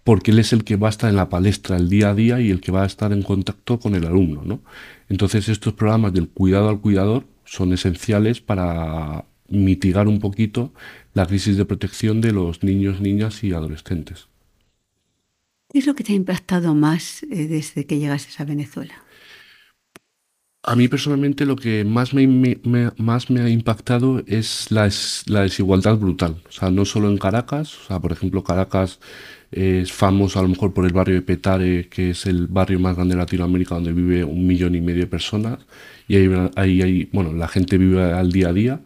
porque 0.04 0.32
él 0.32 0.40
es 0.40 0.52
el 0.52 0.64
que 0.64 0.78
va 0.78 0.88
a 0.88 0.90
estar 0.90 1.10
en 1.12 1.16
la 1.16 1.30
palestra 1.30 1.78
el 1.78 1.90
día 1.90 2.10
a 2.10 2.16
día 2.16 2.42
y 2.42 2.50
el 2.50 2.60
que 2.60 2.72
va 2.72 2.84
a 2.84 2.88
estar 2.88 3.14
en 3.14 3.22
contacto 3.22 3.80
con 3.80 3.94
el 3.94 4.06
alumno. 4.08 4.42
¿no? 4.44 4.62
Entonces 5.10 5.48
estos 5.48 5.74
programas 5.74 6.14
del 6.14 6.28
cuidado 6.28 6.70
al 6.70 6.82
cuidador 6.82 7.26
son 7.46 7.72
esenciales 7.74 8.42
para 8.42 9.26
mitigar 9.48 10.08
un 10.08 10.20
poquito 10.20 10.74
la 11.14 11.28
crisis 11.28 11.58
de 11.58 11.66
protección 11.66 12.20
de 12.22 12.32
los 12.32 12.64
niños, 12.64 13.00
niñas 13.00 13.44
y 13.44 13.54
adolescentes. 13.54 14.31
¿Qué 15.72 15.80
es 15.80 15.88
lo 15.88 15.96
que 15.96 16.04
te 16.04 16.12
ha 16.12 16.16
impactado 16.16 16.76
más 16.76 17.24
eh, 17.24 17.48
desde 17.48 17.86
que 17.86 17.98
llegaste 17.98 18.44
a 18.44 18.46
Venezuela? 18.46 18.94
A 20.64 20.76
mí 20.76 20.90
personalmente 20.90 21.46
lo 21.46 21.56
que 21.56 21.86
más 21.86 22.14
me, 22.14 22.28
más 22.98 23.30
me 23.30 23.42
ha 23.42 23.50
impactado 23.50 24.22
es 24.28 24.70
la, 24.70 24.90
la, 25.28 25.42
desigualdad 25.44 25.98
brutal. 25.98 26.44
O 26.48 26.52
sea, 26.52 26.70
no 26.70 26.84
solo 26.86 27.10
en 27.10 27.18
Caracas, 27.18 27.80
o 27.80 27.88
sea, 27.88 28.00
por 28.00 28.12
ejemplo, 28.12 28.44
Caracas 28.44 29.00
es 29.50 29.92
famoso 29.92 30.40
a 30.40 30.44
lo 30.44 30.50
mejor 30.50 30.74
por 30.74 30.86
el 30.86 30.94
barrio 30.94 31.16
de 31.16 31.22
Petare, 31.22 31.88
que 31.90 32.12
es 32.12 32.26
el 32.26 32.48
barrio 32.48 32.80
más 32.80 32.96
grande 32.96 33.16
de 33.16 33.22
Latinoamérica 33.22 33.76
donde 33.76 33.94
vive 33.94 34.24
un 34.26 34.46
millón 34.46 34.76
y 34.76 34.82
medio 34.82 35.02
de 35.02 35.08
personas. 35.08 35.60
Y 36.08 36.18
ahí, 36.18 36.30
ahí, 36.58 36.82
ahí 36.82 37.10
bueno, 37.14 37.32
la 37.34 37.48
gente 37.48 37.78
vive 37.78 38.12
al 38.12 38.32
día 38.32 38.50
a 38.50 38.54
día 38.54 38.82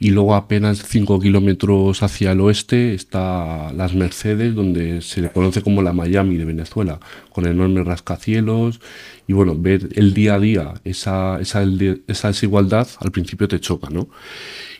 y 0.00 0.10
luego 0.10 0.34
apenas 0.34 0.84
5 0.86 1.18
kilómetros 1.20 2.02
hacia 2.02 2.32
el 2.32 2.40
oeste 2.40 2.94
está 2.94 3.72
Las 3.72 3.94
Mercedes, 3.94 4.54
donde 4.54 5.02
se 5.02 5.22
le 5.22 5.30
conoce 5.30 5.62
como 5.62 5.82
la 5.82 5.92
Miami 5.92 6.36
de 6.36 6.44
Venezuela, 6.44 7.00
con 7.30 7.46
enormes 7.46 7.84
rascacielos 7.84 8.80
y 9.26 9.32
bueno, 9.32 9.56
ver 9.56 9.88
el 9.96 10.14
día 10.14 10.34
a 10.34 10.38
día 10.38 10.74
esa, 10.84 11.40
esa, 11.40 11.64
esa 12.06 12.28
desigualdad 12.28 12.86
al 13.00 13.10
principio 13.10 13.48
te 13.48 13.58
choca, 13.58 13.88
¿no? 13.90 14.08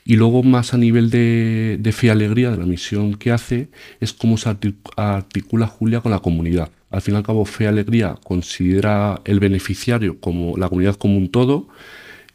Y 0.05 0.17
luego 0.17 0.43
más 0.43 0.73
a 0.73 0.79
nivel 0.79 1.11
de, 1.11 1.79
de 1.81 1.93
fe 1.93 2.07
y 2.07 2.11
alegría, 2.11 2.51
de 2.51 2.57
la 2.57 2.65
misión 2.65 3.15
que 3.15 3.31
hace, 3.31 3.69
es 4.01 4.13
cómo 4.13 4.39
se 4.39 4.49
articula 4.49 5.67
Julia 5.67 6.01
con 6.01 6.13
la 6.13 6.21
comunidad. 6.21 6.71
Al 6.91 7.03
fin 7.03 7.13
y 7.13 7.17
al 7.19 7.25
cabo, 7.25 7.45
fe 7.45 7.65
y 7.65 7.67
alegría 7.67 8.17
considera 8.25 9.21
el 9.27 9.39
beneficiario 9.39 10.19
como 10.19 10.57
la 10.57 10.71
comunidad 10.71 10.95
como 10.95 11.19
un 11.19 11.31
todo, 11.31 11.69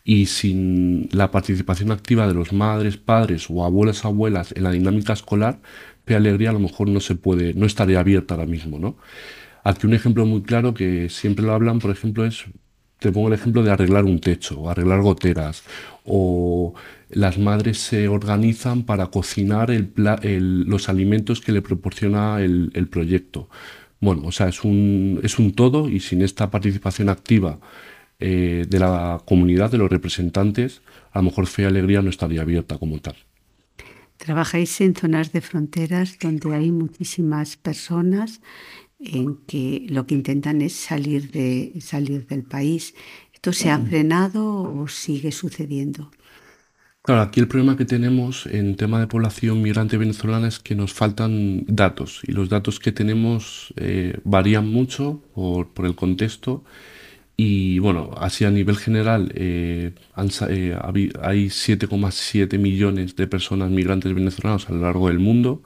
y 0.03 0.25
sin 0.25 1.07
la 1.11 1.31
participación 1.31 1.91
activa 1.91 2.27
de 2.27 2.33
los 2.33 2.51
madres, 2.51 2.97
padres 2.97 3.47
o 3.49 3.63
abuelas, 3.63 4.03
abuelas 4.03 4.53
en 4.55 4.63
la 4.63 4.71
dinámica 4.71 5.13
escolar, 5.13 5.61
P 6.05 6.15
Alegría 6.15 6.49
a 6.49 6.53
lo 6.53 6.59
mejor 6.59 6.89
no 6.89 6.99
se 6.99 7.15
puede, 7.15 7.53
no 7.53 7.65
estaría 7.65 7.99
abierta 7.99 8.33
ahora 8.33 8.45
mismo, 8.45 8.79
¿no? 8.79 8.97
Aquí 9.63 9.87
un 9.87 9.93
ejemplo 9.93 10.25
muy 10.25 10.41
claro 10.41 10.73
que 10.73 11.09
siempre 11.09 11.45
lo 11.45 11.53
hablan, 11.53 11.79
por 11.79 11.91
ejemplo, 11.91 12.25
es, 12.25 12.43
te 12.99 13.11
pongo 13.13 13.29
el 13.29 13.33
ejemplo 13.33 13.63
de 13.63 13.71
arreglar 13.71 14.03
un 14.03 14.19
techo, 14.19 14.59
o 14.59 14.69
arreglar 14.69 15.01
goteras, 15.01 15.63
o 16.03 16.73
las 17.09 17.37
madres 17.37 17.77
se 17.77 18.09
organizan 18.09 18.83
para 18.83 19.07
cocinar 19.07 19.71
el, 19.71 19.93
los 20.67 20.89
alimentos 20.89 21.39
que 21.39 21.53
le 21.53 21.61
proporciona 21.61 22.41
el, 22.41 22.71
el 22.73 22.87
proyecto. 22.89 23.49
Bueno, 24.01 24.23
o 24.25 24.31
sea, 24.33 24.49
es 24.49 24.65
un, 24.65 25.21
es 25.23 25.39
un 25.39 25.53
todo 25.53 25.87
y 25.87 26.01
sin 26.01 26.21
esta 26.21 26.51
participación 26.51 27.07
activa 27.07 27.59
eh, 28.25 28.65
de 28.69 28.79
la 28.79 29.21
comunidad, 29.25 29.69
de 29.69 29.77
los 29.77 29.89
representantes, 29.89 30.81
a 31.11 31.19
lo 31.19 31.23
mejor 31.23 31.45
Fe 31.45 31.63
y 31.63 31.65
Alegría 31.65 32.01
no 32.01 32.09
estaría 32.09 32.41
abierta 32.41 32.77
como 32.77 32.97
tal. 32.99 33.17
Trabajáis 34.15 34.79
en 34.79 34.95
zonas 34.95 35.33
de 35.33 35.41
fronteras 35.41 36.17
donde 36.21 36.55
hay 36.55 36.71
muchísimas 36.71 37.57
personas 37.57 38.39
en 39.01 39.35
que 39.45 39.87
lo 39.89 40.07
que 40.07 40.15
intentan 40.15 40.61
es 40.61 40.71
salir, 40.71 41.31
de, 41.31 41.73
salir 41.81 42.25
del 42.25 42.43
país. 42.43 42.95
¿Esto 43.33 43.51
se 43.51 43.69
ha 43.69 43.77
frenado 43.77 44.63
o 44.73 44.87
sigue 44.87 45.33
sucediendo? 45.33 46.09
Claro, 47.01 47.23
aquí 47.23 47.41
el 47.41 47.49
problema 47.49 47.75
que 47.75 47.83
tenemos 47.83 48.45
en 48.45 48.77
tema 48.77 49.01
de 49.01 49.07
población 49.07 49.61
migrante 49.61 49.97
venezolana 49.97 50.47
es 50.47 50.59
que 50.59 50.75
nos 50.75 50.93
faltan 50.93 51.65
datos 51.67 52.21
y 52.25 52.31
los 52.31 52.47
datos 52.47 52.79
que 52.79 52.93
tenemos 52.93 53.73
eh, 53.75 54.17
varían 54.23 54.69
mucho 54.69 55.21
por, 55.35 55.73
por 55.73 55.85
el 55.85 55.95
contexto 55.95 56.63
y 57.35 57.79
bueno, 57.79 58.11
así 58.17 58.45
a 58.45 58.51
nivel 58.51 58.77
general, 58.77 59.31
eh, 59.35 59.93
eh, 60.15 60.77
hay 61.21 61.49
7,7 61.49 62.59
millones 62.59 63.15
de 63.15 63.27
personas 63.27 63.71
migrantes 63.71 64.13
venezolanos 64.13 64.69
a 64.69 64.73
lo 64.73 64.81
largo 64.81 65.07
del 65.07 65.19
mundo. 65.19 65.63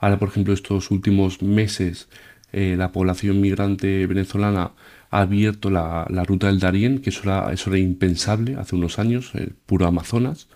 Ahora, 0.00 0.18
por 0.18 0.28
ejemplo, 0.28 0.52
estos 0.52 0.90
últimos 0.90 1.42
meses, 1.42 2.08
eh, 2.52 2.74
la 2.76 2.92
población 2.92 3.40
migrante 3.40 4.06
venezolana 4.06 4.72
ha 5.10 5.20
abierto 5.20 5.70
la, 5.70 6.06
ruta 6.26 6.48
del 6.48 6.58
Darién, 6.60 7.00
que 7.00 7.10
eso 7.10 7.22
era, 7.24 7.52
eso 7.52 7.70
era 7.70 7.78
impensable 7.78 8.56
hace 8.56 8.74
unos 8.76 8.98
años, 8.98 9.32
el 9.34 9.54
puro 9.66 9.86
Amazonas. 9.86 10.48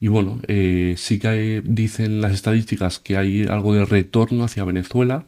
Y 0.00 0.08
bueno, 0.08 0.40
sí 0.48 1.18
que 1.20 1.62
dicen 1.64 2.20
las 2.20 2.32
estadísticas 2.32 2.98
que 2.98 3.16
hay 3.16 3.44
algo 3.44 3.74
de 3.74 3.84
retorno 3.84 4.44
hacia 4.44 4.64
Venezuela, 4.64 5.26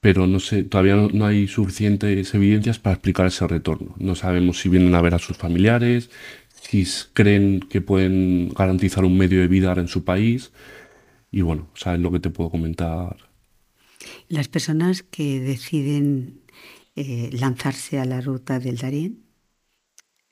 pero 0.00 0.26
no 0.26 0.40
sé, 0.40 0.62
todavía 0.64 0.96
no, 0.96 1.26
hay 1.26 1.48
suficientes 1.48 2.34
evidencias 2.34 2.78
para 2.78 2.94
explicar 2.94 3.26
ese 3.26 3.46
retorno. 3.46 3.94
No 3.98 4.14
sabemos 4.14 4.60
si 4.60 4.68
vienen 4.68 4.94
a 4.94 5.00
ver 5.00 5.14
a 5.14 5.18
sus 5.18 5.36
familiares, 5.36 6.10
si 6.48 6.86
creen 7.12 7.60
que 7.60 7.80
pueden 7.80 8.50
garantizar 8.50 9.04
un 9.04 9.16
medio 9.16 9.40
de 9.40 9.48
vida 9.48 9.72
en 9.72 9.88
su 9.88 10.04
país. 10.04 10.52
Y 11.30 11.40
bueno, 11.40 11.68
sabes 11.74 12.00
lo 12.00 12.12
que 12.12 12.20
te 12.20 12.30
puedo 12.30 12.50
comentar. 12.50 13.16
Las 14.28 14.48
personas 14.48 15.02
que 15.02 15.40
deciden 15.40 16.40
eh, 16.94 17.30
lanzarse 17.32 17.98
a 17.98 18.04
la 18.04 18.20
ruta 18.20 18.60
del 18.60 18.76
Darién, 18.76 19.22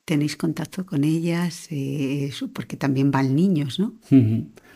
¿tenéis 0.04 0.36
contacto 0.36 0.86
con 0.86 1.04
ellas? 1.04 1.68
Eh, 1.70 2.30
porque 2.52 2.76
también 2.76 3.10
van 3.10 3.34
niños, 3.34 3.78
¿no? 3.80 3.94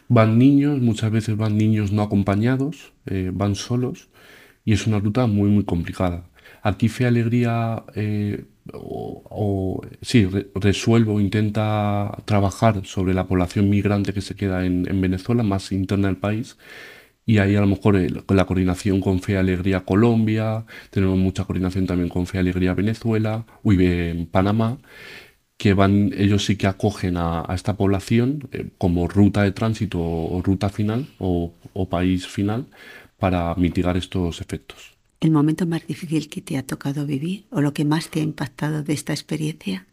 Van 0.08 0.38
niños, 0.38 0.80
muchas 0.80 1.10
veces 1.10 1.36
van 1.36 1.56
niños 1.56 1.92
no 1.92 2.02
acompañados, 2.02 2.92
eh, 3.06 3.30
van 3.32 3.54
solos 3.54 4.08
y 4.68 4.74
es 4.74 4.86
una 4.86 4.98
ruta 4.98 5.26
muy, 5.26 5.48
muy 5.48 5.64
complicada. 5.64 6.28
Aquí 6.62 6.90
Fe 6.90 7.06
Alegría, 7.06 7.84
eh, 7.94 8.44
o, 8.74 9.80
sí, 10.02 10.28
resuelve 10.54 11.14
intenta 11.22 12.14
trabajar 12.26 12.84
sobre 12.84 13.14
la 13.14 13.26
población 13.26 13.70
migrante 13.70 14.12
que 14.12 14.20
se 14.20 14.36
queda 14.36 14.66
en, 14.66 15.00
Venezuela, 15.00 15.42
más 15.42 15.72
interna 15.72 16.08
del 16.08 16.18
país, 16.18 16.58
y 17.24 17.38
ahí 17.38 17.56
a 17.56 17.62
lo 17.62 17.66
mejor 17.66 17.96
eh, 17.96 18.08
con 18.26 18.36
la 18.36 18.44
coordinación 18.44 19.00
con 19.00 19.22
Fe 19.22 19.38
Alegría 19.38 19.86
Colombia, 19.86 20.66
tenemos 20.90 21.16
mucha 21.16 21.44
coordinación 21.44 21.86
también 21.86 22.10
con 22.10 22.26
Fe 22.26 22.36
Alegría 22.36 22.74
Venezuela, 22.74 23.46
uy, 23.62 23.82
en 23.86 24.26
Panamá, 24.26 24.76
que 25.56 25.72
van, 25.72 26.12
ellos 26.14 26.44
sí 26.44 26.56
que 26.56 26.66
acogen 26.66 27.16
a, 27.16 27.46
esta 27.54 27.74
población 27.78 28.48
eh, 28.52 28.68
como 28.76 29.08
ruta 29.08 29.44
de 29.44 29.52
tránsito 29.52 29.98
o, 29.98 30.42
ruta 30.42 30.68
final 30.68 31.06
o, 31.18 31.54
o 31.72 31.88
país 31.88 32.26
final 32.26 32.66
para 33.18 33.54
mitigar 33.56 33.96
estos 33.96 34.40
efectos. 34.40 34.98
¿El 35.20 35.32
momento 35.32 35.66
más 35.66 35.86
difícil 35.86 36.28
que 36.28 36.40
te 36.40 36.56
ha 36.56 36.62
tocado 36.62 37.04
vivir 37.04 37.44
o 37.50 37.60
lo 37.60 37.74
que 37.74 37.84
más 37.84 38.08
te 38.08 38.20
ha 38.20 38.22
impactado 38.22 38.84
de 38.84 38.92
esta 38.92 39.12
experiencia 39.12 39.86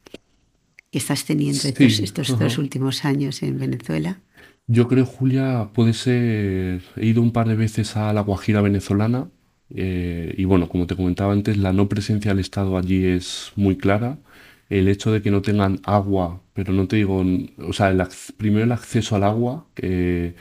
que 0.92 1.00
estás 1.00 1.26
teniendo 1.26 1.62
estos, 1.68 2.38
dos 2.38 2.58
últimos 2.60 3.06
años 3.06 3.42
en 3.42 3.58
Venezuela? 3.58 4.20
Yo 4.68 4.88
creo, 4.88 5.06
Julia, 5.06 5.70
puede 5.74 5.94
ser. 5.94 6.82
He 6.96 7.06
ido 7.06 7.22
un 7.22 7.32
par 7.32 7.48
de 7.48 7.56
veces 7.56 7.98
a 7.98 8.14
la 8.14 8.22
Guajira 8.22 8.62
venezolana 8.62 9.30
eh, 9.74 10.34
y, 10.38 10.46
bueno, 10.46 10.70
como 10.70 10.86
te 10.86 10.96
comentaba 10.96 11.34
antes, 11.34 11.58
la 11.58 11.74
no 11.74 11.90
presencia 11.90 12.32
del 12.32 12.40
Estado 12.40 12.78
allí 12.78 13.06
es 13.06 13.52
muy 13.56 13.78
clara. 13.78 14.20
El 14.70 14.88
hecho 14.88 15.12
de 15.12 15.22
que 15.22 15.32
no 15.32 15.42
tengan 15.42 15.80
agua, 15.84 16.42
pero 16.54 16.72
no 16.74 16.88
te 16.88 16.98
digo. 16.98 17.24
O 17.60 17.74
sea, 17.74 17.90
el, 17.90 18.02
primero 18.38 18.66
el 18.66 18.72
acceso 18.72 19.16
al 19.16 19.24
agua. 19.24 19.66
que 19.74 20.36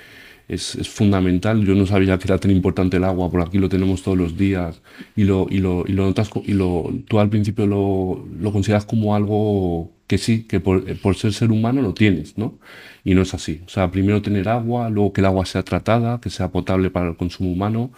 es, 0.48 0.74
es, 0.76 0.88
fundamental. 0.88 1.64
Yo 1.64 1.74
no 1.74 1.86
sabía 1.86 2.18
que 2.18 2.28
era 2.28 2.38
tan 2.38 2.50
importante 2.50 2.96
el 2.98 3.04
agua, 3.04 3.30
por 3.30 3.40
aquí 3.40 3.58
lo 3.58 3.68
tenemos 3.68 4.02
todos 4.02 4.18
los 4.18 4.36
días 4.36 4.82
y 5.16 5.24
lo, 5.24 5.46
y 5.50 5.58
lo, 5.58 5.84
y 5.86 5.92
lo 5.92 6.04
notas, 6.06 6.30
y 6.44 6.52
lo, 6.52 6.92
tú 7.08 7.20
al 7.20 7.30
principio 7.30 7.66
lo, 7.66 8.26
lo 8.38 8.52
consideras 8.52 8.84
como 8.84 9.14
algo 9.14 9.92
que 10.06 10.18
sí, 10.18 10.44
que 10.44 10.60
por, 10.60 10.84
por, 11.00 11.16
ser 11.16 11.32
ser 11.32 11.50
humano 11.50 11.80
lo 11.82 11.94
tienes, 11.94 12.36
¿no? 12.36 12.58
Y 13.04 13.14
no 13.14 13.22
es 13.22 13.34
así. 13.34 13.62
O 13.66 13.68
sea, 13.68 13.90
primero 13.90 14.22
tener 14.22 14.48
agua, 14.48 14.90
luego 14.90 15.12
que 15.12 15.20
el 15.22 15.26
agua 15.26 15.46
sea 15.46 15.62
tratada, 15.62 16.20
que 16.20 16.30
sea 16.30 16.50
potable 16.52 16.90
para 16.90 17.08
el 17.08 17.16
consumo 17.16 17.50
humano. 17.50 17.92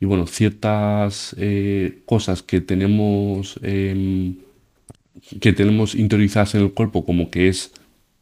Y 0.00 0.06
bueno, 0.06 0.26
ciertas 0.26 1.34
eh, 1.38 2.02
cosas 2.06 2.42
que 2.42 2.60
tenemos, 2.60 3.58
eh, 3.62 4.34
que 5.40 5.52
tenemos 5.52 5.94
interiorizadas 5.94 6.54
en 6.54 6.62
el 6.62 6.72
cuerpo 6.72 7.04
como 7.04 7.30
que 7.30 7.48
es, 7.48 7.72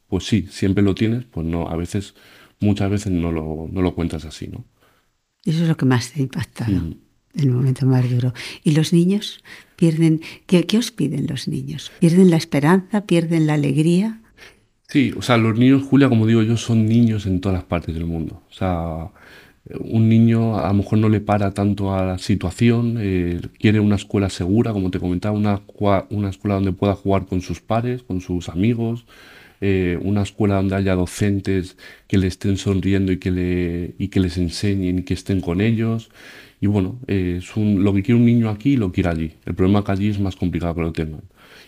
pues 0.09 0.25
sí, 0.25 0.47
siempre 0.51 0.83
lo 0.85 0.95
tienes, 0.95 1.25
pues 1.25 1.47
no, 1.47 1.69
a 1.69 1.77
veces, 1.77 2.15
muchas 2.63 2.91
veces 2.91 3.13
no 3.13 3.33
lo, 3.33 3.69
no 3.71 3.83
lo 3.83 3.95
cuentas 3.95 4.25
así, 4.25 4.49
¿no? 4.49 4.65
Eso 5.45 5.63
es 5.63 5.69
lo 5.69 5.77
que 5.77 5.85
más 5.85 6.13
te 6.13 6.21
ha 6.21 6.23
impactado, 6.23 6.73
mm. 6.73 6.95
el 7.35 7.51
momento 7.51 7.87
más 7.87 8.09
duro. 8.09 8.33
¿Y 8.63 8.73
los 8.73 8.93
niños 8.93 9.43
pierden, 9.77 10.21
qué, 10.47 10.65
qué 10.65 10.79
os 10.79 10.91
piden 10.93 11.27
los 11.27 11.49
niños? 11.49 11.91
¿Pierden 11.99 12.31
la 12.31 12.37
esperanza? 12.37 13.07
¿Pierden 13.07 13.47
la 13.47 13.55
alegría? 13.55 14.21
Sí, 14.89 15.13
o 15.17 15.23
sea, 15.23 15.39
los 15.39 15.59
niños, 15.59 15.83
Julia, 15.83 16.09
como 16.09 16.27
digo 16.27 16.43
yo, 16.43 16.57
son 16.57 16.87
niños 16.87 17.27
en 17.27 17.41
todas 17.41 17.57
las 17.59 17.65
partes 17.65 17.95
del 17.95 18.05
mundo. 18.05 18.43
O 18.51 18.53
sea, 18.53 19.11
un 19.81 20.09
niño 20.09 20.59
a 20.59 20.69
lo 20.69 20.75
mejor 20.75 20.99
no 20.99 21.09
le 21.09 21.21
para 21.21 21.53
tanto 21.53 21.95
a 21.95 22.05
la 22.05 22.19
situación, 22.19 22.97
eh, 23.01 23.41
quiere 23.59 23.81
una 23.81 23.97
escuela 23.97 24.29
segura, 24.29 24.73
como 24.73 24.91
te 24.91 25.01
comentaba, 25.01 25.37
una, 25.37 25.63
una, 26.11 26.29
escuela 26.31 26.57
donde 26.57 26.73
pueda 26.73 26.95
jugar 26.95 27.27
con 27.27 27.41
sus 27.41 27.61
pares, 27.61 28.03
con 28.03 28.21
sus 28.21 28.49
amigos, 28.49 29.07
eh, 29.63 29.99
una 30.03 30.23
escuela 30.23 30.57
donde 30.57 30.77
haya 30.77 30.95
docentes 30.95 31.77
que 32.09 32.19
le 32.19 32.27
estén 32.27 32.57
sonriendo 32.59 33.13
y 33.13 33.19
que, 33.19 33.31
le, 33.31 33.95
y 33.99 34.09
que 34.09 34.21
les 34.21 34.37
enseñen 34.39 34.99
y 35.01 35.03
que 35.05 35.15
estén 35.15 35.41
con 35.41 35.61
ellos. 35.61 36.11
Y 36.61 36.67
bueno, 36.67 37.01
eh, 37.09 37.37
es 37.39 37.57
un, 37.57 37.83
lo 37.85 37.93
que 37.95 38.03
quiere 38.03 38.21
un 38.21 38.27
niño 38.27 38.49
aquí 38.51 38.77
lo 38.77 38.93
quiere 38.93 39.09
allí. 39.11 39.35
El 39.47 39.55
problema 39.55 39.85
que 39.85 39.93
allí 39.93 40.09
es 40.11 40.21
más 40.21 40.37
complicado 40.37 40.75
que 40.75 40.81
lo 40.83 40.93
tengan. 40.93 41.23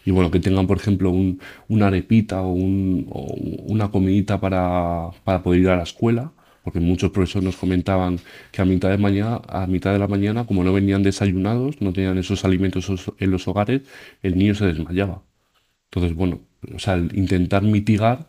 Y 0.04 0.10
bueno, 0.10 0.30
que 0.30 0.40
tengan, 0.40 0.66
por 0.66 0.76
ejemplo, 0.78 1.10
un, 1.10 1.40
una 1.68 1.86
arepita 1.88 2.42
o, 2.42 2.52
un, 2.52 3.06
o 3.10 3.34
una 3.66 3.90
comidita 3.90 4.40
para, 4.40 5.10
para 5.24 5.42
poder 5.42 5.60
ir 5.60 5.68
a 5.68 5.76
la 5.76 5.82
escuela 5.84 6.32
porque 6.62 6.80
muchos 6.80 7.10
profesores 7.10 7.44
nos 7.44 7.56
comentaban 7.56 8.18
que 8.50 8.62
a 8.62 8.64
mitad 8.64 8.88
de 8.88 8.96
mañana, 8.98 9.42
a 9.48 9.66
mitad 9.66 9.92
de 9.92 9.98
la 9.98 10.08
mañana, 10.08 10.46
como 10.46 10.64
no 10.64 10.72
venían 10.72 11.02
desayunados, 11.02 11.80
no 11.82 11.92
tenían 11.92 12.16
esos 12.16 12.44
alimentos 12.46 12.90
en 13.18 13.30
los 13.30 13.46
hogares, 13.48 13.82
el 14.22 14.38
niño 14.38 14.54
se 14.54 14.64
desmayaba. 14.66 15.22
Entonces, 15.90 16.14
bueno, 16.16 16.40
o 16.75 16.78
sea, 16.78 16.97
intentar 16.97 17.62
mitigar 17.62 18.28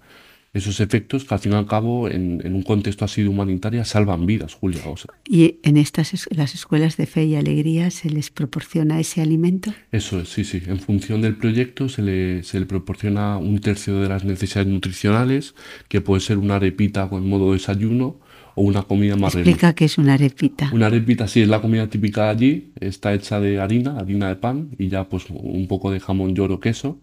esos 0.56 0.80
efectos 0.80 1.25
que 1.25 1.34
al 1.34 1.39
fin 1.42 1.51
y 1.51 1.56
al 1.56 1.68
cabo 1.68 2.10
en, 2.10 2.42
un 2.46 2.63
contexto 2.63 3.04
así 3.04 3.22
de 3.22 3.27
humanitaria 3.27 3.84
salvan 3.84 4.25
vidas, 4.25 4.54
Julia. 4.54 4.82
¿Y 5.27 5.60
en 5.63 5.75
estas 5.75 6.27
las 6.32 6.56
escuelas 6.56 6.96
de 6.96 7.06
fe 7.06 7.25
y 7.25 7.36
alegría 7.36 7.92
se 7.92 8.10
les 8.10 8.30
proporciona 8.32 9.01
ese 9.01 9.22
alimento? 9.22 9.74
Eso 9.92 10.22
es, 10.22 10.30
sí, 10.30 10.46
sí. 10.46 10.62
En 10.68 10.80
función 10.80 11.22
del 11.22 11.36
proyecto 11.36 11.89
se 11.89 12.01
le, 12.01 12.44
se 12.44 12.62
le 12.62 12.65
proporciona 12.65 13.38
un 13.38 13.60
tercio 13.60 14.00
de 14.00 14.08
las 14.08 14.24
necesidades 14.24 14.72
nutricionales, 14.72 15.56
que 15.89 16.00
puede 16.00 16.22
ser 16.22 16.38
una 16.38 16.56
arepita 16.56 17.10
con 17.10 17.27
modo 17.27 17.51
desayuno, 17.51 18.22
o 18.55 18.62
una 18.62 18.83
comida 18.83 19.15
más 19.15 19.35
Explica 19.35 19.75
qué 19.75 19.85
es 19.85 19.97
una 19.97 20.13
arepita. 20.13 20.69
Una 20.74 20.88
arepita 20.88 21.27
sí 21.27 21.41
es 21.41 21.47
la 21.47 21.62
comida 21.62 21.88
típica 21.88 22.24
de 22.24 22.29
allí, 22.29 22.71
está 22.79 23.13
hecha 23.13 23.39
de 23.39 23.59
harina, 23.59 23.97
harina 24.00 24.29
de 24.29 24.35
pan 24.35 24.69
y 24.79 24.88
ya 24.88 25.07
pues 25.09 25.25
un 25.29 25.67
poco 25.67 25.91
de 25.91 26.00
jamón 26.00 26.35
york 26.35 26.53
o 26.53 26.59
queso 26.59 27.00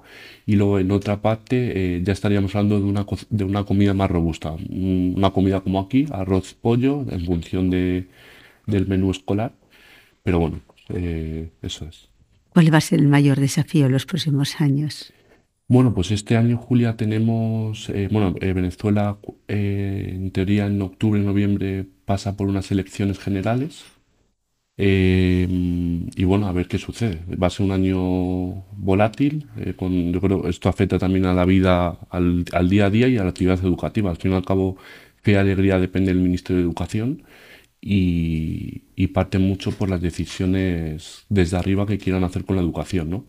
y 0.46 0.56
luego 0.56 0.78
en 0.78 0.90
otra 0.90 1.20
parte 1.20 1.96
eh, 1.96 2.02
ya 2.02 2.12
estaríamos 2.12 2.54
hablando 2.54 2.80
de 2.80 2.86
una, 2.86 3.06
de 3.30 3.44
una 3.44 3.64
comida 3.64 3.94
más 3.94 4.10
robusta, 4.10 4.56
una 4.70 5.30
comida 5.30 5.60
como 5.60 5.78
aquí, 5.78 6.06
arroz, 6.10 6.54
pollo, 6.54 7.04
en 7.10 7.24
función 7.26 7.70
de, 7.70 8.08
del 8.66 8.86
menú 8.86 9.10
escolar, 9.10 9.52
pero 10.22 10.38
bueno, 10.38 10.60
eh, 10.88 11.50
eso 11.62 11.86
es. 11.86 12.08
¿Cuál 12.48 12.72
va 12.72 12.78
a 12.78 12.82
ser 12.82 13.00
el 13.00 13.08
mayor 13.08 13.40
desafío 13.40 13.86
en 13.86 13.92
los 13.92 14.04
próximos 14.06 14.60
años? 14.60 15.12
Bueno, 15.72 15.94
pues 15.94 16.10
este 16.10 16.36
año, 16.36 16.58
Julia, 16.58 16.98
tenemos, 16.98 17.88
eh, 17.88 18.08
bueno, 18.12 18.34
eh, 18.42 18.52
Venezuela 18.52 19.16
eh, 19.48 20.10
en 20.12 20.30
teoría 20.30 20.66
en 20.66 20.82
octubre, 20.82 21.18
noviembre 21.22 21.86
pasa 22.04 22.36
por 22.36 22.46
unas 22.48 22.70
elecciones 22.70 23.18
generales 23.18 23.82
y 24.76 26.24
bueno, 26.24 26.46
a 26.46 26.52
ver 26.52 26.68
qué 26.68 26.76
sucede. 26.78 27.20
Va 27.42 27.46
a 27.46 27.50
ser 27.50 27.64
un 27.66 27.72
año 27.72 28.64
volátil, 28.76 29.48
con, 29.76 30.12
yo 30.12 30.20
creo 30.20 30.42
que 30.42 30.50
esto 30.50 30.68
afecta 30.68 30.98
también 30.98 31.24
a 31.26 31.32
la 31.34 31.44
vida, 31.46 31.98
al, 32.10 32.44
día 32.68 32.86
a 32.86 32.90
día 32.90 33.08
y 33.08 33.16
a 33.16 33.24
la 33.24 33.30
actividad 33.30 33.64
educativa. 33.64 34.10
Al 34.10 34.16
fin 34.18 34.32
y 34.32 34.34
al 34.34 34.44
cabo, 34.44 34.76
qué 35.22 35.38
alegría 35.38 35.78
depende 35.78 36.12
del 36.12 36.22
Ministerio 36.22 36.58
de 36.58 36.64
Educación 36.68 37.22
y, 37.80 38.84
y 38.96 39.08
parte 39.08 39.38
mucho 39.38 39.72
por 39.72 39.90
las 39.90 40.02
decisiones 40.02 41.24
desde 41.30 41.56
arriba 41.56 41.86
que 41.86 41.98
quieran 41.98 42.24
hacer 42.24 42.44
con 42.44 42.56
la 42.56 42.62
educación, 42.62 43.10
¿no? 43.10 43.26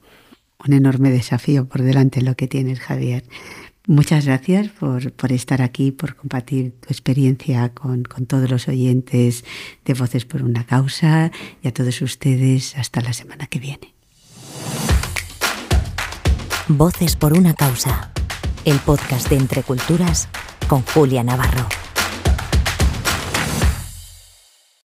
Un 0.65 0.73
enorme 0.73 1.11
desafío 1.11 1.67
por 1.67 1.81
delante 1.81 2.21
lo 2.21 2.35
que 2.35 2.47
tienes, 2.47 2.79
Javier. 2.79 3.23
Muchas 3.85 4.25
gracias 4.25 4.69
por, 4.69 5.31
estar 5.31 5.61
aquí, 5.61 5.91
por 5.91 6.15
compartir 6.15 6.71
tu 6.79 6.87
experiencia 6.87 7.73
con, 7.73 8.03
con, 8.03 8.25
todos 8.25 8.49
los 8.49 8.69
oyentes 8.69 9.43
de 9.83 9.93
Voces 9.93 10.23
por 10.23 10.41
una 10.41 10.65
Causa 10.65 11.31
y 11.61 11.67
a 11.67 11.73
todos 11.73 12.01
ustedes 12.01 12.77
hasta 12.77 13.01
la 13.01 13.11
semana 13.11 13.47
que 13.47 13.59
viene. 13.59 13.93
Voces 16.69 17.17
por 17.17 17.33
una 17.33 17.53
Causa, 17.53 18.13
el 18.63 18.79
podcast 18.79 19.29
de 19.29 19.35
Entre 19.35 19.63
Culturas 19.63 20.29
con 20.69 20.81
Julia 20.83 21.23
Navarro. 21.23 21.67